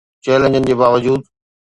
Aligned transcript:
چئلينجن 0.25 0.63
جي 0.69 0.75
باوجود 0.79 1.21